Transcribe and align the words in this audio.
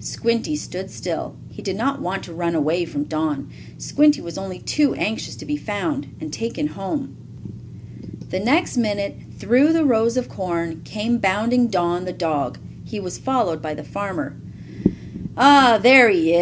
Squinty 0.00 0.56
stood 0.56 0.90
still. 0.90 1.36
He 1.50 1.62
did 1.62 1.76
not 1.76 2.00
want 2.00 2.24
to 2.24 2.32
run 2.34 2.56
away 2.56 2.84
from 2.84 3.04
Don. 3.04 3.48
Squinty 3.78 4.20
was 4.20 4.36
only 4.36 4.58
too 4.58 4.92
anxious 4.94 5.36
to 5.36 5.44
be 5.46 5.56
found, 5.56 6.12
and 6.20 6.32
taken 6.32 6.66
home. 6.66 7.16
The 8.30 8.40
next 8.40 8.76
minute, 8.76 9.14
through 9.38 9.72
the 9.72 9.84
rows 9.84 10.16
of 10.16 10.28
corn, 10.28 10.82
came 10.84 11.18
bounding 11.18 11.68
Don, 11.68 12.06
the 12.06 12.12
dog. 12.12 12.58
He 12.84 12.98
was 12.98 13.18
followed 13.18 13.62
by 13.62 13.72
the 13.74 13.84
farmer. 13.84 14.34
"Ah, 15.36 15.78
there 15.80 16.10
he 16.10 16.32
is! 16.32 16.36